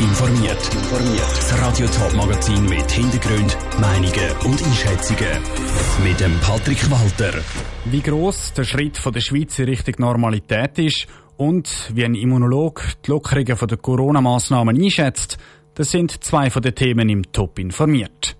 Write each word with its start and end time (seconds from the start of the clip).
informiert. 0.00 0.70
Das 1.36 1.60
Radio 1.60 1.86
Top 1.86 2.14
Magazin 2.14 2.64
mit 2.64 2.90
Hintergrund, 2.90 3.56
Meinungen 3.80 4.30
und 4.44 4.62
Einschätzungen 4.64 5.42
mit 6.02 6.18
dem 6.20 6.38
Patrick 6.40 6.90
Walter. 6.90 7.38
Wie 7.84 8.00
groß 8.00 8.54
der 8.54 8.64
Schritt 8.64 8.96
von 8.96 9.12
der 9.12 9.20
Schweiz 9.20 9.58
in 9.58 9.66
Richtung 9.66 9.94
Normalität 9.98 10.78
ist 10.78 11.06
und 11.36 11.90
wie 11.94 12.04
ein 12.04 12.14
Immunolog 12.14 12.82
die 13.04 13.10
Lockerungen 13.10 13.56
der 13.68 13.76
Corona-Massnahmen 13.76 14.82
einschätzt, 14.82 15.38
das 15.74 15.90
sind 15.90 16.24
zwei 16.24 16.48
von 16.50 16.62
den 16.62 16.74
Themen 16.74 17.08
im 17.08 17.30
Top 17.30 17.58
informiert. 17.58 18.36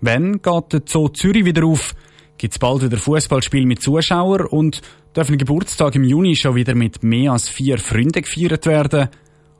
Wenn 0.00 0.40
geht 0.40 0.72
der 0.72 0.82
Zoo 0.86 1.08
Zürich 1.08 1.44
wieder 1.44 1.64
auf? 1.64 1.94
Gibt 2.38 2.54
es 2.54 2.58
bald 2.58 2.82
wieder 2.82 2.96
Fußballspiel 2.96 3.66
mit 3.66 3.82
Zuschauern 3.82 4.46
und 4.46 4.80
dürfen 5.14 5.38
Geburtstag 5.38 5.94
im 5.94 6.04
Juni 6.04 6.34
schon 6.34 6.56
wieder 6.56 6.74
mit 6.74 7.02
mehr 7.02 7.32
als 7.32 7.48
vier 7.48 7.78
Freunden 7.78 8.22
gefeiert 8.22 8.66
werden? 8.66 9.08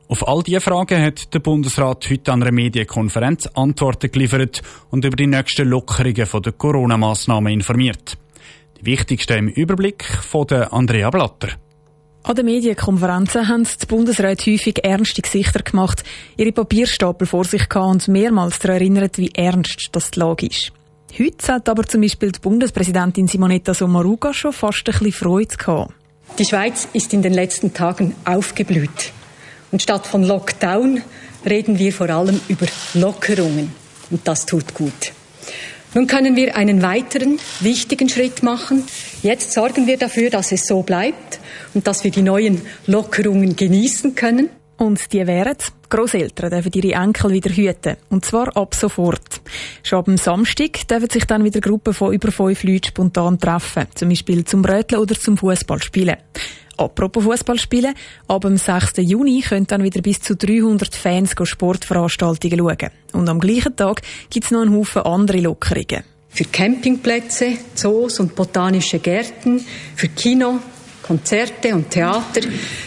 Auf 0.07 0.27
all 0.27 0.43
diese 0.43 0.61
Fragen 0.61 1.01
hat 1.03 1.33
der 1.33 1.39
Bundesrat 1.39 2.07
heute 2.09 2.31
an 2.31 2.43
einer 2.43 2.51
Medienkonferenz 2.51 3.47
Antworten 3.47 4.11
geliefert 4.11 4.61
und 4.91 5.03
über 5.03 5.15
die 5.15 5.25
nächsten 5.25 5.67
Lockerungen 5.67 6.13
der 6.13 6.51
Corona-Massnahmen 6.51 7.51
informiert. 7.51 8.15
Die 8.79 8.85
wichtigsten 8.85 9.37
im 9.39 9.47
Überblick 9.47 10.03
von 10.03 10.47
Andrea 10.51 11.09
Blatter. 11.09 11.49
An 12.21 12.35
den 12.35 12.45
Medienkonferenzen 12.45 13.47
haben 13.47 13.63
die 13.63 13.85
Bundesräte 13.87 14.51
häufig 14.51 14.83
ernste 14.83 15.21
Gesichter 15.23 15.63
gemacht, 15.63 16.03
ihre 16.37 16.51
Papierstapel 16.51 17.25
vor 17.25 17.45
sich 17.45 17.67
gehabt 17.67 17.91
und 17.91 18.07
mehrmals 18.07 18.59
daran 18.59 18.77
erinnert, 18.77 19.17
wie 19.17 19.31
ernst 19.33 19.89
das 19.91 20.11
die 20.11 20.19
Lage 20.19 20.47
ist. 20.47 20.71
Heute 21.17 21.53
hat 21.53 21.69
aber 21.69 21.83
zum 21.83 22.01
Beispiel 22.01 22.31
die 22.31 22.39
Bundespräsidentin 22.39 23.27
Simonetta 23.27 23.73
Sommaruga 23.73 24.33
schon 24.33 24.53
fast 24.53 24.87
ein 24.87 24.91
bisschen 24.91 25.11
Freude 25.13 25.55
gehabt. 25.55 25.93
Die 26.37 26.45
Schweiz 26.45 26.87
ist 26.93 27.13
in 27.13 27.21
den 27.21 27.33
letzten 27.33 27.73
Tagen 27.73 28.15
aufgeblüht. 28.25 29.13
Und 29.75 29.81
statt 29.81 30.07
von 30.07 30.23
Lockdown 30.23 31.01
reden 31.45 31.77
wir 31.79 31.91
vor 31.91 32.09
allem 32.09 32.39
über 32.47 32.65
Lockerungen. 32.93 33.73
Und 34.09 34.25
das 34.25 34.45
tut 34.45 34.73
gut. 34.73 35.11
Nun 35.93 36.07
können 36.07 36.37
wir 36.37 36.55
einen 36.55 36.81
weiteren 36.81 37.39
wichtigen 37.59 38.07
Schritt 38.07 38.41
machen. 38.41 38.85
Jetzt 39.21 39.51
sorgen 39.51 39.85
wir 39.85 39.97
dafür, 39.97 40.29
dass 40.29 40.53
es 40.53 40.65
so 40.65 40.81
bleibt 40.81 41.41
und 41.73 41.87
dass 41.87 42.05
wir 42.05 42.11
die 42.11 42.21
neuen 42.21 42.61
Lockerungen 42.87 43.57
genießen 43.57 44.15
können. 44.15 44.49
Und 44.77 45.11
die 45.11 45.27
wären, 45.27 45.57
Grosseltern 45.89 46.51
dürfen 46.51 46.71
ihre 46.73 46.93
Enkel 46.93 47.31
wieder 47.31 47.53
hüten. 47.53 47.97
Und 48.09 48.23
zwar 48.23 48.55
ab 48.55 48.75
sofort. 48.75 49.41
Schon 49.83 50.05
dem 50.05 50.15
Samstag 50.15 50.87
dürfen 50.87 51.09
sich 51.09 51.25
dann 51.25 51.43
wieder 51.43 51.59
Gruppen 51.59 51.93
von 51.93 52.13
über 52.13 52.31
fünf 52.31 52.63
Leuten 52.63 52.87
spontan 52.87 53.37
treffen. 53.39 53.87
Zum 53.93 54.07
Beispiel 54.07 54.45
zum 54.45 54.61
Bröteln 54.61 55.01
oder 55.01 55.15
zum 55.15 55.37
Fußballspielen. 55.37 56.15
Apropos 56.77 57.23
Fußballspielen, 57.23 57.93
ab 58.27 58.41
dem 58.41 58.57
6. 58.57 58.93
Juni 58.97 59.41
können 59.41 59.67
dann 59.67 59.83
wieder 59.83 60.01
bis 60.01 60.21
zu 60.21 60.35
300 60.35 60.93
Fans 60.93 61.33
Sportveranstaltungen 61.41 62.59
schauen. 62.59 62.91
Und 63.13 63.29
am 63.29 63.39
gleichen 63.39 63.75
Tag 63.75 64.01
gibt 64.29 64.45
es 64.45 64.51
noch 64.51 64.61
einen 64.61 64.75
Haufen 64.75 65.03
andere 65.03 65.39
Lockerungen. 65.39 66.03
Für 66.29 66.43
Campingplätze, 66.45 67.57
Zoos 67.75 68.19
und 68.19 68.35
botanische 68.35 68.99
Gärten, 68.99 69.63
für 69.95 70.09
Kino, 70.09 70.59
Konzerte 71.01 71.73
und 71.73 71.91
Theater, 71.91 72.41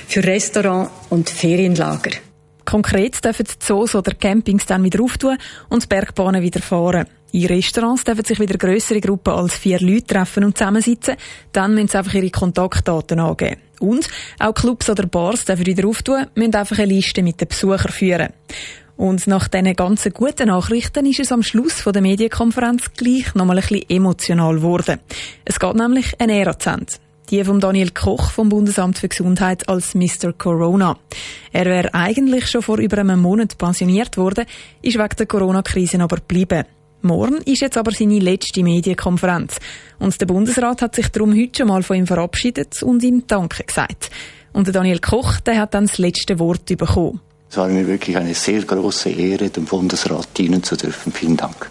für 0.06 0.22
Restaurant 0.22 0.91
und 1.09 1.31
Ferienlager. 1.31 2.28
Konkret 2.69 3.25
dürfen 3.25 3.47
die 3.47 3.59
Zoos 3.59 3.95
oder 3.95 4.13
Campings 4.13 4.67
dann 4.67 4.85
wieder 4.85 5.03
auftun 5.03 5.39
und 5.71 5.85
die 5.85 5.87
Bergbahnen 5.87 6.43
wieder 6.43 6.61
fahren. 6.61 7.07
In 7.33 7.47
Restaurants 7.47 8.05
dürfen 8.05 8.27
sich 8.27 8.39
wieder 8.39 8.59
grössere 8.59 9.01
Gruppen 9.01 9.33
als 9.33 9.57
vier 9.57 9.81
Leute 9.81 10.09
treffen 10.09 10.45
und 10.45 10.59
zusammensitzen. 10.59 11.17
Dann 11.53 11.75
müssen 11.75 11.89
sie 11.89 11.97
einfach 11.97 12.13
ihre 12.13 12.29
Kontaktdaten 12.29 13.21
angeben. 13.21 13.57
Und 13.81 14.07
auch 14.39 14.53
Clubs 14.53 14.91
oder 14.91 15.07
Bars 15.07 15.47
dürfen 15.47 15.65
wieder 15.65 15.89
auftun, 15.89 16.27
müssen 16.35 16.55
einfach 16.57 16.79
eine 16.79 16.93
Liste 16.93 17.23
mit 17.23 17.41
den 17.41 17.49
Besuchern 17.49 17.91
führen. 17.91 18.35
Und 18.99 19.27
nach 19.27 19.49
diesen 19.49 19.75
ganzen 19.75 20.13
guten 20.13 20.49
Nachrichten 20.49 21.07
ist 21.07 21.21
es 21.21 21.33
am 21.33 21.43
Schluss 21.43 21.83
der 21.85 22.03
Medienkonferenz 22.03 22.93
gleich 22.99 23.35
nochmal 23.35 23.57
ein 23.57 23.63
bisschen 23.63 23.89
emotional 23.89 24.57
geworden. 24.57 24.99
Es 25.47 25.59
geht 25.59 25.75
nämlich 25.75 26.21
ein 26.21 26.28
Ära-Zent. 26.28 27.01
Die 27.31 27.44
von 27.44 27.61
Daniel 27.61 27.91
Koch 27.91 28.31
vom 28.31 28.49
Bundesamt 28.49 28.99
für 28.99 29.09
Gesundheit 29.09 29.69
als 29.69 29.94
Mr. 29.94 30.33
Corona. 30.33 30.97
Er 31.53 31.66
wäre 31.66 31.93
eigentlich 31.93 32.49
schon 32.49 32.62
vor 32.62 32.78
über 32.78 32.97
einem 32.97 33.21
Monat 33.21 33.59
pensioniert 33.59 34.16
worden, 34.16 34.47
ist 34.81 34.99
wegen 34.99 35.16
der 35.19 35.27
Corona-Krise 35.27 36.00
aber 36.00 36.16
geblieben. 36.16 36.65
Morgen 37.03 37.37
ist 37.44 37.61
jetzt 37.61 37.77
aber 37.77 37.93
seine 37.93 38.19
letzte 38.19 38.62
Medienkonferenz. 38.62 39.59
Und 39.99 40.19
der 40.19 40.25
Bundesrat 40.25 40.81
hat 40.81 40.94
sich 40.94 41.09
darum 41.09 41.39
heute 41.39 41.59
schon 41.59 41.69
mal 41.69 41.83
von 41.83 41.99
ihm 41.99 42.06
verabschiedet 42.06 42.83
und 42.83 43.03
ihm 43.03 43.25
Danke 43.27 43.62
gesagt. 43.62 44.10
Und 44.55 44.66
der 44.66 44.72
Daniel 44.72 44.99
Koch, 44.99 45.39
der 45.41 45.60
hat 45.60 45.75
dann 45.75 45.84
das 45.84 45.99
letzte 45.99 46.39
Wort 46.39 46.65
bekommen. 46.65 47.21
Es 47.50 47.59
war 47.59 47.69
mir 47.69 47.87
wirklich 47.87 48.16
eine 48.16 48.33
sehr 48.33 48.62
große 48.62 49.10
Ehre, 49.10 49.50
dem 49.50 49.66
Bundesrat 49.66 50.28
dienen 50.39 50.62
zu 50.62 50.77
dürfen. 50.77 51.12
Vielen 51.12 51.37
Dank. 51.37 51.71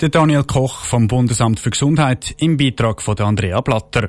Der 0.00 0.08
Daniel 0.08 0.44
Koch 0.44 0.84
vom 0.84 1.08
Bundesamt 1.08 1.60
für 1.60 1.70
Gesundheit 1.70 2.34
im 2.38 2.56
Beitrag 2.56 3.02
von 3.02 3.18
Andrea 3.18 3.60
Blatter. 3.60 4.08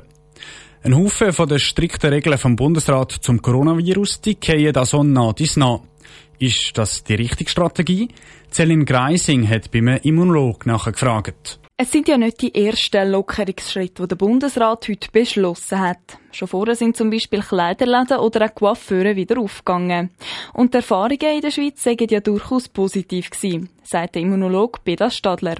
Ein 0.82 0.96
Haufen 0.96 1.34
von 1.34 1.46
den 1.46 1.58
strikten 1.58 2.10
Regeln 2.10 2.38
vom 2.38 2.56
Bundesrat 2.56 3.12
zum 3.12 3.42
Coronavirus, 3.42 4.22
die 4.22 4.40
gehen 4.40 4.74
also 4.74 5.02
nah 5.02 5.34
dies 5.34 5.58
nah. 5.58 5.80
Ist 6.38 6.72
das 6.78 7.04
die 7.04 7.16
richtige 7.16 7.50
Strategie? 7.50 8.08
Celine 8.50 8.86
Greising 8.86 9.46
hat 9.46 9.70
beim 9.70 9.88
Immunolog 9.88 10.64
nachher 10.64 10.92
gefragt. 10.92 11.60
Es 11.76 11.92
sind 11.92 12.08
ja 12.08 12.16
nicht 12.16 12.40
die 12.40 12.54
ersten 12.54 13.10
Lockerungsschritte, 13.10 14.02
die 14.02 14.08
der 14.08 14.16
Bundesrat 14.16 14.88
heute 14.88 15.10
beschlossen 15.12 15.80
hat. 15.80 16.18
Schon 16.32 16.48
vorher 16.48 16.74
sind 16.74 16.96
zum 16.96 17.10
Beispiel 17.10 17.40
Kleiderläden 17.40 18.16
oder 18.16 18.46
auch 18.46 18.54
Coiffeure 18.54 19.16
wieder 19.16 19.38
aufgegangen. 19.38 20.08
Und 20.54 20.72
die 20.72 20.78
Erfahrungen 20.78 21.34
in 21.34 21.42
der 21.42 21.50
Schweiz 21.50 21.82
seien 21.82 22.08
ja 22.08 22.20
durchaus 22.20 22.70
positiv 22.70 23.28
gewesen, 23.28 23.68
sagt 23.82 24.14
der 24.14 24.22
Immunolog 24.22 24.82
Beda 24.82 25.10
Stadler. 25.10 25.56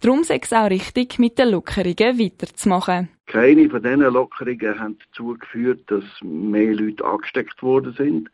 Darum 0.00 0.24
sei 0.24 0.40
es 0.42 0.54
auch 0.54 0.70
richtig, 0.70 1.18
mit 1.18 1.38
den 1.38 1.50
Lockerungen 1.50 2.18
weiterzumachen. 2.18 3.10
Keine 3.28 3.68
von 3.68 3.82
diesen 3.82 4.00
Lockerungen 4.00 4.80
haben 4.80 4.98
dazu 4.98 5.36
geführt, 5.38 5.80
dass 5.88 6.04
mehr 6.22 6.74
Leute 6.74 7.04
angesteckt 7.04 7.62
worden 7.62 7.92
sind. 7.92 8.30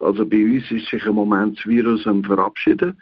Also 0.00 0.26
bei 0.26 0.42
uns 0.42 0.70
ist 0.70 0.86
sich 0.86 1.04
im 1.04 1.16
Moment 1.16 1.58
das 1.58 1.66
Virus 1.66 2.06
am 2.06 2.24
Verabschieden. 2.24 3.00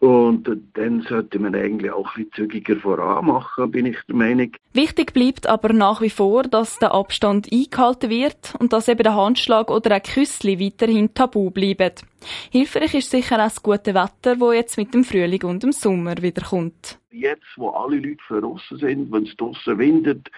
Und 0.00 0.50
dann 0.74 1.00
sollte 1.02 1.38
man 1.38 1.54
eigentlich 1.54 1.90
auch 1.90 2.14
ein 2.14 2.24
bisschen 2.26 2.50
zügiger 2.50 2.76
voran 2.76 3.24
machen, 3.24 3.70
bin 3.70 3.86
ich 3.86 3.96
der 4.06 4.16
Meinung. 4.16 4.52
Wichtig 4.74 5.14
bleibt 5.14 5.46
aber 5.46 5.72
nach 5.72 6.02
wie 6.02 6.10
vor, 6.10 6.42
dass 6.42 6.78
der 6.78 6.92
Abstand 6.92 7.50
eingehalten 7.50 8.10
wird 8.10 8.54
und 8.58 8.72
dass 8.72 8.88
eben 8.88 9.02
der 9.02 9.14
Handschlag 9.14 9.70
oder 9.70 9.94
ein 9.94 10.02
Küssli 10.02 10.60
weiterhin 10.60 11.14
tabu 11.14 11.50
bleiben. 11.50 11.92
Hilfreich 12.50 12.94
ist 12.94 13.10
sicher 13.10 13.36
auch 13.36 13.44
das 13.44 13.62
gute 13.62 13.94
Wetter, 13.94 14.40
wo 14.40 14.52
jetzt 14.52 14.76
mit 14.76 14.92
dem 14.92 15.04
Frühling 15.04 15.44
und 15.44 15.62
dem 15.62 15.72
Sommer 15.72 16.16
wieder 16.20 16.42
kommt. 16.42 16.98
Jetzt, 17.10 17.56
wo 17.56 17.70
alle 17.70 17.96
Leute 17.96 18.40
draussen 18.40 18.78
sind, 18.78 19.12
wenn 19.12 19.24
es 19.24 19.36
draussen 19.36 19.78
windet, 19.78 20.30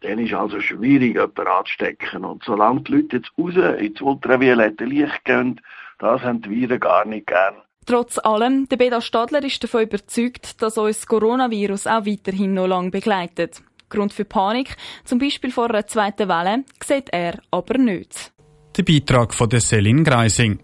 dann 0.00 0.18
ist 0.18 0.34
also 0.34 0.60
schwierig, 0.60 1.14
jemanden 1.14 1.46
anzustecken. 1.46 2.24
Und 2.24 2.44
solange 2.44 2.82
die 2.82 2.92
Leute 2.92 3.16
jetzt 3.16 3.32
raus 3.38 3.54
ins 3.78 4.00
ultraviolette 4.00 4.84
Licht 4.84 5.24
gehen, 5.24 5.60
das 5.98 6.22
haben 6.22 6.42
die 6.42 6.50
Viren 6.50 6.80
gar 6.80 7.04
nicht 7.04 7.26
gern. 7.26 7.56
Trotz 7.86 8.18
allem, 8.18 8.66
der 8.68 8.76
Beda 8.76 9.00
Stadler 9.00 9.44
ist 9.44 9.62
davon 9.62 9.82
überzeugt, 9.82 10.62
dass 10.62 10.78
uns 10.78 11.00
das 11.00 11.06
Coronavirus 11.06 11.86
auch 11.86 12.06
weiterhin 12.06 12.54
noch 12.54 12.66
lange 12.66 12.90
begleitet. 12.90 13.62
Grund 13.90 14.12
für 14.12 14.24
Panik, 14.24 14.76
zum 15.04 15.18
Beispiel 15.18 15.50
vor 15.50 15.68
einer 15.68 15.86
zweiten 15.86 16.28
Welle, 16.28 16.64
sieht 16.82 17.10
er 17.10 17.38
aber 17.50 17.78
nicht. 17.78 18.32
Der 18.76 18.82
Beitrag 18.82 19.34
von 19.34 19.48
der 19.48 19.60
Selin 19.60 20.02
Greising. 20.02 20.58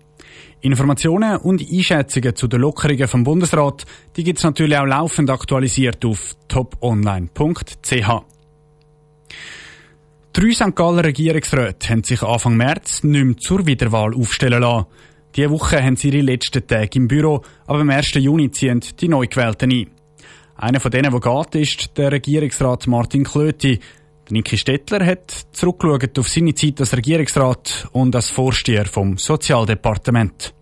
Informationen 0.62 1.36
und 1.38 1.62
Einschätzungen 1.62 2.34
zu 2.34 2.48
den 2.48 2.60
Lockerungen 2.60 3.08
vom 3.08 3.24
Bundesrat, 3.24 3.86
die 4.16 4.24
gibt's 4.24 4.42
natürlich 4.42 4.76
auch 4.76 4.86
laufend 4.86 5.30
aktualisiert 5.30 6.04
auf 6.04 6.34
toponline.ch. 6.48 8.10
Drei 10.32 10.50
St. 10.52 10.76
Galler 10.76 11.04
Regierungsräte 11.04 11.88
haben 11.88 12.04
sich 12.04 12.22
Anfang 12.22 12.56
März 12.56 13.02
nicht 13.02 13.24
mehr 13.24 13.36
zur 13.36 13.66
Wiederwahl 13.66 14.14
aufstellen 14.14 14.62
lassen. 14.62 14.86
Diese 15.36 15.50
Woche 15.50 15.82
haben 15.82 15.96
sie 15.96 16.08
ihre 16.08 16.22
letzten 16.22 16.66
Tage 16.66 16.98
im 16.98 17.08
Büro, 17.08 17.42
aber 17.66 17.80
am 17.80 17.90
1. 17.90 18.14
Juni 18.14 18.50
ziehen 18.50 18.80
die 19.00 19.08
Neugewählten 19.08 19.70
ein. 19.70 19.90
Einer 20.56 20.80
von 20.80 20.90
denen, 20.90 21.10
der 21.10 21.20
geht, 21.20 21.54
ist 21.54 21.96
der 21.96 22.12
Regierungsrat 22.12 22.86
Martin 22.86 23.24
Klöti. 23.24 23.78
Niki 24.30 24.56
Stettler 24.56 25.04
hat 25.04 25.30
zurückgeschaut 25.52 26.18
auf 26.18 26.28
seine 26.28 26.54
Zeit 26.54 26.80
als 26.80 26.96
Regierungsrat 26.96 27.88
und 27.92 28.14
als 28.14 28.30
Vorsteher 28.30 28.86
vom 28.86 29.16
Sozialdepartement. 29.16 30.54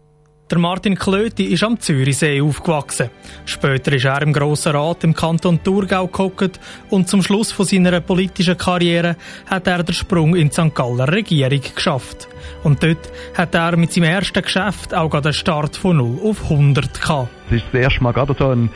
Der 0.51 0.59
Martin 0.59 0.97
Klöti 0.97 1.45
ist 1.45 1.63
am 1.63 1.79
Zürichsee 1.79 2.41
aufgewachsen. 2.41 3.11
Später 3.45 3.93
ist 3.93 4.07
er 4.07 4.23
im 4.23 4.33
Grossen 4.33 4.73
Rat 4.73 5.05
im 5.05 5.13
Kanton 5.13 5.63
Thurgau 5.63 6.07
gehockt 6.07 6.59
und 6.89 7.07
zum 7.07 7.23
Schluss 7.23 7.53
von 7.53 7.67
seiner 7.67 8.01
politischen 8.01 8.57
Karriere 8.57 9.17
hat 9.45 9.67
er 9.67 9.83
den 9.83 9.93
Sprung 9.95 10.35
in 10.35 10.49
die 10.49 10.55
St. 10.55 10.75
Galler 10.75 11.13
Regierung 11.13 11.61
geschafft. 11.75 12.29
Und 12.63 12.83
dort 12.83 13.13
hat 13.37 13.55
er 13.55 13.77
mit 13.77 13.93
seinem 13.93 14.05
ersten 14.05 14.41
Geschäft 14.41 14.95
auch 14.95 15.21
den 15.21 15.35
Start 15.35 15.77
von 15.77 15.99
0 15.99 16.19
auf 16.25 16.43
100 16.45 16.99
gehabt. 16.99 17.29
Das 17.51 17.59
ist 17.59 17.67
das 17.71 17.83
erste 17.83 18.03
Mal 18.03 18.13
gerade 18.13 18.35
so 18.39 18.49
ein 18.49 18.71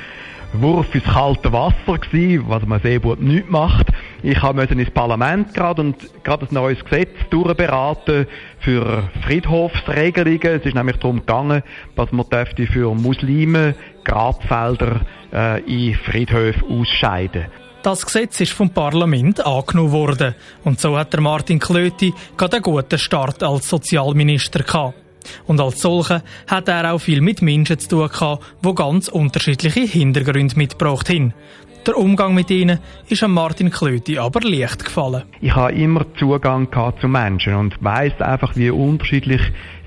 Wurf 0.52 0.94
ins 0.94 1.04
kalte 1.04 1.50
Wasser 1.52 1.78
was 1.86 2.66
man 2.66 2.82
sehr 2.82 3.00
gut 3.00 3.22
nicht 3.22 3.50
macht. 3.50 3.86
Ich 4.24 4.40
habe 4.40 4.62
ins 4.62 4.90
Parlament 4.90 5.52
gerade 5.52 5.82
und 5.82 5.96
gerade 6.22 6.46
ein 6.46 6.54
neues 6.54 6.78
Gesetz 6.84 7.10
durchberaten 7.30 8.26
für 8.60 9.10
Friedhofsregelungen. 9.26 10.60
Es 10.60 10.64
ist 10.64 10.76
nämlich 10.76 10.96
darum 10.98 11.18
gegangen, 11.18 11.62
dass 11.96 12.12
man 12.12 12.26
für 12.72 12.94
Muslime 12.94 13.74
Grabfelder 14.04 15.00
äh, 15.32 15.60
in 15.62 15.96
Friedhöfe 15.96 16.64
ausscheiden. 16.64 17.46
Das 17.82 18.06
Gesetz 18.06 18.40
ist 18.40 18.52
vom 18.52 18.70
Parlament 18.70 19.44
angenommen 19.44 19.90
worden 19.90 20.36
und 20.62 20.78
so 20.78 20.96
hat 20.96 21.12
der 21.12 21.20
Martin 21.20 21.58
Klöti 21.58 22.14
gerade 22.36 22.56
einen 22.56 22.62
guten 22.62 22.98
Start 22.98 23.42
als 23.42 23.68
Sozialminister 23.68 24.62
gehabt. 24.62 24.94
Und 25.46 25.60
als 25.60 25.80
solcher 25.80 26.22
hat 26.46 26.68
er 26.68 26.92
auch 26.92 26.98
viel 26.98 27.20
mit 27.20 27.42
Menschen 27.42 27.78
zu 27.78 27.88
tun 27.88 28.08
gehabt, 28.08 28.44
die 28.64 28.74
ganz 28.74 29.08
unterschiedliche 29.08 29.80
Hintergründe 29.80 30.56
mitgebracht 30.56 31.08
haben. 31.08 31.34
Der 31.84 31.98
Umgang 31.98 32.32
mit 32.32 32.48
ihnen 32.48 32.78
ist 33.08 33.24
an 33.24 33.32
Martin 33.32 33.68
Klöti 33.68 34.16
aber 34.16 34.40
leicht 34.40 34.84
gefallen. 34.84 35.24
Ich 35.40 35.56
habe 35.56 35.72
immer 35.72 36.06
Zugang 36.16 36.68
zu 37.00 37.08
Menschen 37.08 37.54
und 37.56 37.74
weiss 37.80 38.20
einfach, 38.20 38.54
wie 38.54 38.70
unterschiedlich 38.70 39.40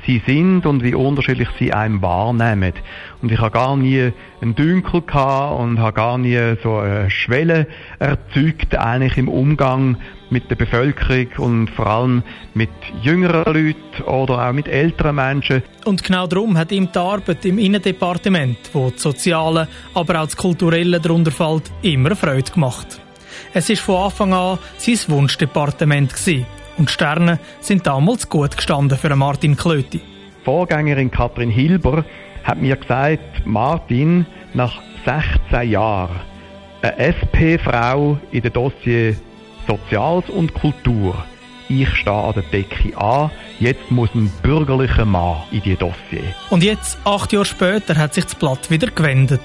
sie 0.05 0.21
sind 0.25 0.65
und 0.65 0.83
wie 0.83 0.93
unterschiedlich 0.93 1.47
sie 1.57 1.73
einem 1.73 2.01
wahrnehmen. 2.01 2.73
Und 3.21 3.31
ich 3.31 3.39
habe 3.39 3.51
gar 3.51 3.77
nie 3.77 4.11
einen 4.41 4.55
Dünkel 4.55 5.01
gehabt 5.01 5.59
und 5.59 5.79
habe 5.79 5.93
gar 5.93 6.17
nie 6.17 6.55
so 6.61 6.77
eine 6.77 7.09
Schwelle 7.09 7.67
erzeugt, 7.99 8.75
eigentlich 8.75 9.17
im 9.17 9.29
Umgang 9.29 9.97
mit 10.29 10.49
der 10.49 10.55
Bevölkerung 10.55 11.27
und 11.37 11.69
vor 11.69 11.87
allem 11.87 12.23
mit 12.53 12.69
jüngeren 13.01 13.53
Leuten 13.53 14.03
oder 14.05 14.47
auch 14.47 14.53
mit 14.53 14.67
älteren 14.67 15.15
Menschen. 15.15 15.63
Und 15.85 16.03
genau 16.03 16.25
darum 16.25 16.57
hat 16.57 16.71
ihm 16.71 16.89
die 16.91 16.97
Arbeit 16.99 17.45
im 17.45 17.59
Innendepartement, 17.59 18.57
wo 18.73 18.89
das 18.89 19.01
Soziale, 19.01 19.67
aber 19.93 20.21
auch 20.21 20.25
das 20.25 20.35
Kulturelle 20.35 20.99
darunter 20.99 21.31
fällt, 21.31 21.71
immer 21.85 22.15
Freude 22.15 22.51
gemacht. 22.51 22.99
Es 23.53 23.69
ist 23.69 23.81
von 23.81 24.03
Anfang 24.03 24.33
an 24.33 24.59
sein 24.77 24.99
Wunschdepartement 25.07 26.13
gewesen. 26.13 26.45
Und 26.77 26.91
Sterne 26.91 27.39
sind 27.61 27.87
damals 27.87 28.27
gut 28.27 28.57
gestanden 28.57 28.97
für 28.97 29.15
Martin 29.15 29.55
Klöti. 29.55 30.01
Vorgängerin 30.43 31.09
Katrin 31.09 31.49
Hilber 31.49 32.03
hat 32.43 32.61
mir 32.61 32.75
gesagt, 32.75 33.45
Martin, 33.45 34.25
nach 34.53 34.81
16 35.05 35.69
Jahren, 35.69 36.19
eine 36.81 36.97
SP-Frau 36.99 38.19
in 38.31 38.41
der 38.41 38.51
Dossier 38.51 39.15
Soziales 39.67 40.29
und 40.29 40.53
Kultur. 40.53 41.15
Ich 41.67 41.89
stehe 41.95 42.15
an 42.15 42.33
der 42.33 42.43
Decke 42.43 42.95
an, 42.95 43.31
jetzt 43.59 43.89
muss 43.89 44.09
ein 44.13 44.31
bürgerlicher 44.43 45.05
Mann 45.05 45.37
in 45.51 45.61
die 45.63 45.75
Dossier. 45.75 46.35
Und 46.51 46.63
jetzt, 46.63 46.99
acht 47.05 47.33
Jahre 47.33 47.45
später, 47.45 47.95
hat 47.95 48.13
sich 48.13 48.25
das 48.25 48.35
Blatt 48.35 48.69
wieder 48.69 48.87
gewendet. 48.91 49.41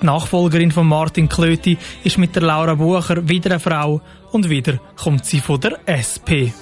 Die 0.00 0.06
Nachfolgerin 0.06 0.70
von 0.70 0.86
Martin 0.86 1.28
Klöti 1.28 1.76
ist 2.04 2.16
mit 2.16 2.36
der 2.36 2.42
Laura 2.42 2.76
Bucher 2.76 3.28
wieder 3.28 3.50
eine 3.50 3.60
Frau 3.60 4.00
und 4.30 4.48
wieder 4.48 4.78
kommt 4.96 5.24
sie 5.24 5.40
von 5.40 5.60
der 5.60 5.80
SP. 5.90 6.54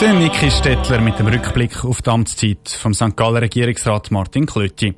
Der 0.00 0.12
Niki 0.14 0.50
Stettler 0.50 1.00
mit 1.00 1.18
dem 1.18 1.26
Rückblick 1.26 1.84
auf 1.84 2.00
die 2.00 2.10
Amtszeit 2.10 2.68
vom 2.80 2.94
St. 2.94 3.16
Galler 3.16 3.42
Regierungsrat 3.42 4.10
Martin 4.10 4.46
Klöti. 4.46 4.94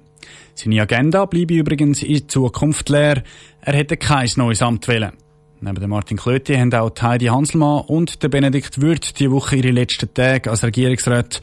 Seine 0.55 0.83
Agenda 0.83 1.25
bleibe 1.25 1.55
übrigens 1.55 2.03
in 2.03 2.29
Zukunft 2.29 2.89
leer. 2.89 3.23
Er 3.61 3.75
hätte 3.75 3.97
kein 3.97 4.29
neues 4.37 4.61
Amt 4.63 4.89
wählen. 4.89 5.13
Neben 5.61 5.81
dem 5.81 5.91
Martin 5.91 6.17
Klöti 6.17 6.55
haben 6.57 6.73
auch 6.73 6.93
Heidi 7.01 7.27
Hanselmann 7.27 7.81
und 7.87 8.23
der 8.23 8.29
Benedikt 8.29 8.81
Würth 8.81 9.19
diese 9.19 9.33
Woche 9.33 9.57
ihre 9.57 9.71
letzten 9.71 10.13
Tage 10.15 10.51
als 10.51 10.63
Regierungsrat. 10.63 11.41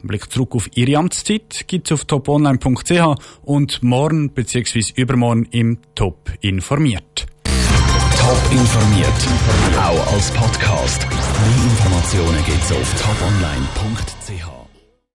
Ein 0.00 0.06
Blick 0.06 0.30
zurück 0.30 0.54
auf 0.54 0.68
ihre 0.74 0.98
Amtszeit 0.98 1.64
gibt 1.66 1.88
es 1.88 1.92
auf 1.92 2.04
toponline.ch 2.04 3.40
und 3.42 3.82
morgen 3.82 4.30
bzw. 4.30 4.92
übermorgen 4.94 5.48
im 5.50 5.78
Top 5.94 6.30
informiert. 6.42 7.26
Top 7.44 8.52
informiert, 8.52 9.08
auch 9.78 10.12
als 10.12 10.30
Podcast. 10.30 11.06
Mehr 11.08 11.64
Informationen 11.64 12.44
gibt's 12.44 12.72
auf 12.72 13.02
toponline.ch. 13.02 14.55